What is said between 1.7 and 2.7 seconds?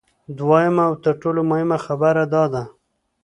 خبره دا ده